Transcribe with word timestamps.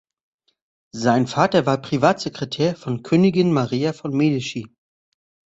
Sein 0.95 1.27
Vater 1.27 1.67
war 1.67 1.77
Privatsekretär 1.79 2.75
von 2.75 3.03
Königin 3.03 3.53
Maria 3.53 3.93
von 3.93 4.17
Medici. 4.17 4.65